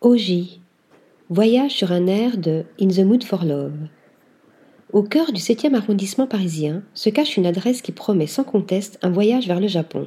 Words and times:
Oji. 0.00 0.60
Voyage 1.28 1.72
sur 1.72 1.90
un 1.90 2.06
air 2.06 2.38
de 2.38 2.62
In 2.80 2.86
the 2.86 3.00
Mood 3.00 3.24
for 3.24 3.44
Love. 3.44 3.88
Au 4.92 5.02
cœur 5.02 5.32
du 5.32 5.40
7e 5.40 5.74
arrondissement 5.74 6.28
parisien 6.28 6.84
se 6.94 7.10
cache 7.10 7.36
une 7.36 7.46
adresse 7.46 7.82
qui 7.82 7.90
promet 7.90 8.28
sans 8.28 8.44
conteste 8.44 9.00
un 9.02 9.10
voyage 9.10 9.48
vers 9.48 9.58
le 9.58 9.66
Japon. 9.66 10.06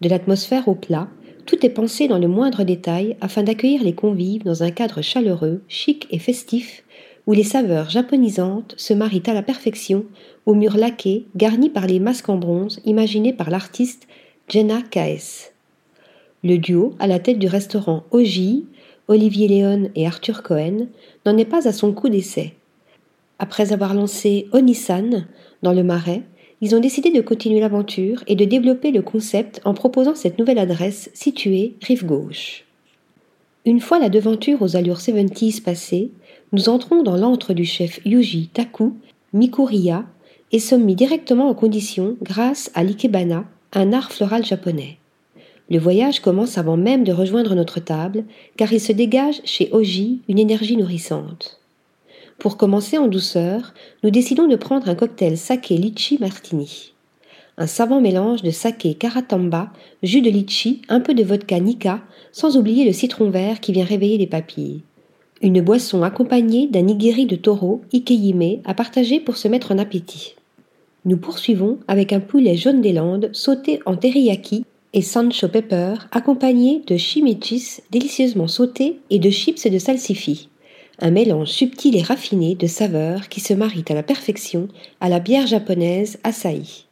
De 0.00 0.08
l'atmosphère 0.08 0.68
au 0.68 0.76
plat, 0.76 1.08
tout 1.44 1.66
est 1.66 1.70
pensé 1.70 2.06
dans 2.06 2.20
le 2.20 2.28
moindre 2.28 2.62
détail 2.62 3.16
afin 3.20 3.42
d'accueillir 3.42 3.82
les 3.82 3.96
convives 3.96 4.44
dans 4.44 4.62
un 4.62 4.70
cadre 4.70 5.02
chaleureux, 5.02 5.62
chic 5.66 6.06
et 6.12 6.20
festif, 6.20 6.84
où 7.26 7.32
les 7.32 7.42
saveurs 7.42 7.90
japonisantes 7.90 8.74
se 8.76 8.94
marient 8.94 9.24
à 9.26 9.34
la 9.34 9.42
perfection 9.42 10.04
aux 10.46 10.54
murs 10.54 10.76
laqués 10.76 11.26
garnis 11.34 11.68
par 11.70 11.88
les 11.88 11.98
masques 11.98 12.28
en 12.28 12.36
bronze 12.36 12.80
imaginés 12.84 13.32
par 13.32 13.50
l'artiste 13.50 14.06
Jenna 14.48 14.82
Kaes. 14.82 15.50
Le 16.44 16.58
duo, 16.58 16.94
à 17.00 17.08
la 17.08 17.18
tête 17.18 17.40
du 17.40 17.48
restaurant 17.48 18.04
Oji, 18.12 18.66
Olivier 19.10 19.48
Léon 19.48 19.90
et 19.96 20.06
Arthur 20.06 20.44
Cohen, 20.44 20.86
n'en 21.26 21.36
est 21.36 21.44
pas 21.44 21.66
à 21.66 21.72
son 21.72 21.92
coup 21.92 22.08
d'essai. 22.08 22.54
Après 23.40 23.72
avoir 23.72 23.92
lancé 23.92 24.46
Onisan 24.52 25.24
dans 25.64 25.72
le 25.72 25.82
Marais, 25.82 26.22
ils 26.60 26.76
ont 26.76 26.80
décidé 26.80 27.10
de 27.10 27.20
continuer 27.20 27.58
l'aventure 27.58 28.22
et 28.28 28.36
de 28.36 28.44
développer 28.44 28.92
le 28.92 29.02
concept 29.02 29.60
en 29.64 29.74
proposant 29.74 30.14
cette 30.14 30.38
nouvelle 30.38 30.60
adresse 30.60 31.10
située 31.12 31.74
rive 31.82 32.06
gauche. 32.06 32.64
Une 33.64 33.80
fois 33.80 33.98
la 33.98 34.10
devanture 34.10 34.62
aux 34.62 34.76
allures 34.76 35.00
70s 35.00 35.60
passée, 35.60 36.12
nous 36.52 36.68
entrons 36.68 37.02
dans 37.02 37.16
l'antre 37.16 37.52
du 37.52 37.64
chef 37.64 37.98
Yuji 38.04 38.50
Taku 38.54 38.94
Mikuriya 39.32 40.04
et 40.52 40.60
sommes 40.60 40.84
mis 40.84 40.94
directement 40.94 41.48
en 41.48 41.54
condition 41.54 42.16
grâce 42.22 42.70
à 42.74 42.84
l'ikebana, 42.84 43.44
un 43.72 43.92
art 43.92 44.12
floral 44.12 44.44
japonais. 44.44 44.99
Le 45.70 45.78
voyage 45.78 46.18
commence 46.20 46.58
avant 46.58 46.76
même 46.76 47.04
de 47.04 47.12
rejoindre 47.12 47.54
notre 47.54 47.78
table, 47.78 48.24
car 48.56 48.72
il 48.72 48.80
se 48.80 48.92
dégage 48.92 49.40
chez 49.44 49.68
Oji 49.72 50.20
une 50.28 50.40
énergie 50.40 50.76
nourrissante. 50.76 51.60
Pour 52.38 52.56
commencer 52.56 52.98
en 52.98 53.06
douceur, 53.06 53.72
nous 54.02 54.10
décidons 54.10 54.48
de 54.48 54.56
prendre 54.56 54.88
un 54.88 54.96
cocktail 54.96 55.38
saké 55.38 55.76
litchi 55.76 56.18
martini. 56.18 56.92
Un 57.56 57.68
savant 57.68 58.00
mélange 58.00 58.42
de 58.42 58.50
saké 58.50 58.94
karatamba, 58.94 59.70
jus 60.02 60.22
de 60.22 60.30
litchi, 60.30 60.82
un 60.88 61.00
peu 61.00 61.14
de 61.14 61.22
vodka 61.22 61.60
nika, 61.60 62.00
sans 62.32 62.56
oublier 62.56 62.84
le 62.84 62.92
citron 62.92 63.30
vert 63.30 63.60
qui 63.60 63.72
vient 63.72 63.84
réveiller 63.84 64.18
les 64.18 64.26
papilles. 64.26 64.80
Une 65.42 65.60
boisson 65.60 66.02
accompagnée 66.02 66.66
d'un 66.66 66.82
nigiri 66.82 67.26
de 67.26 67.36
taureau, 67.36 67.82
ikeyime, 67.92 68.60
à 68.64 68.74
partager 68.74 69.20
pour 69.20 69.36
se 69.36 69.46
mettre 69.46 69.72
en 69.72 69.78
appétit. 69.78 70.34
Nous 71.04 71.16
poursuivons 71.16 71.78
avec 71.86 72.12
un 72.12 72.20
poulet 72.20 72.56
jaune 72.56 72.80
des 72.80 72.92
Landes 72.92 73.30
sauté 73.32 73.80
en 73.86 73.96
teriyaki 73.96 74.64
et 74.92 75.02
Sancho 75.02 75.48
Pepper, 75.48 75.94
accompagné 76.10 76.82
de 76.86 76.96
chimichis 76.96 77.78
délicieusement 77.90 78.48
sautés 78.48 78.98
et 79.10 79.18
de 79.18 79.30
chips 79.30 79.66
de 79.66 79.78
salsifis. 79.78 80.48
Un 80.98 81.10
mélange 81.10 81.48
subtil 81.48 81.96
et 81.96 82.02
raffiné 82.02 82.54
de 82.54 82.66
saveurs 82.66 83.28
qui 83.28 83.40
se 83.40 83.54
marient 83.54 83.84
à 83.88 83.94
la 83.94 84.02
perfection 84.02 84.68
à 85.00 85.08
la 85.08 85.20
bière 85.20 85.46
japonaise 85.46 86.18
Asahi. 86.24 86.86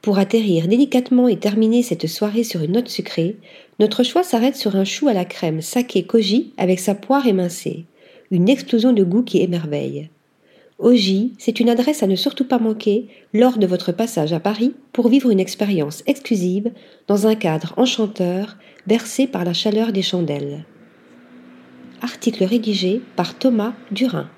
Pour 0.00 0.18
atterrir 0.18 0.66
délicatement 0.66 1.28
et 1.28 1.36
terminer 1.36 1.82
cette 1.82 2.06
soirée 2.06 2.42
sur 2.42 2.62
une 2.62 2.72
note 2.72 2.88
sucrée, 2.88 3.36
notre 3.78 4.02
choix 4.02 4.22
s'arrête 4.22 4.56
sur 4.56 4.76
un 4.76 4.84
chou 4.84 5.08
à 5.08 5.12
la 5.12 5.24
crème 5.24 5.60
saké 5.60 6.04
koji 6.04 6.52
avec 6.56 6.80
sa 6.80 6.94
poire 6.94 7.26
émincée. 7.26 7.84
Une 8.30 8.48
explosion 8.48 8.92
de 8.92 9.04
goût 9.04 9.22
qui 9.22 9.42
émerveille. 9.42 10.08
Oji, 10.82 11.34
c'est 11.38 11.60
une 11.60 11.70
adresse 11.70 12.02
à 12.02 12.08
ne 12.08 12.16
surtout 12.16 12.44
pas 12.44 12.58
manquer 12.58 13.06
lors 13.32 13.56
de 13.56 13.68
votre 13.68 13.92
passage 13.92 14.32
à 14.32 14.40
Paris 14.40 14.74
pour 14.92 15.08
vivre 15.08 15.30
une 15.30 15.38
expérience 15.38 16.02
exclusive 16.06 16.72
dans 17.06 17.28
un 17.28 17.36
cadre 17.36 17.72
enchanteur 17.76 18.56
bercé 18.88 19.28
par 19.28 19.44
la 19.44 19.52
chaleur 19.52 19.92
des 19.92 20.02
chandelles. 20.02 20.64
Article 22.02 22.42
rédigé 22.42 23.00
par 23.14 23.38
Thomas 23.38 23.74
Durin. 23.92 24.28